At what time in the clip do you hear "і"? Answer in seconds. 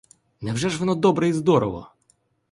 1.27-1.33